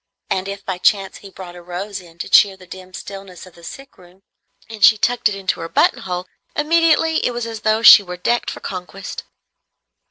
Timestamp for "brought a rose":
1.29-1.99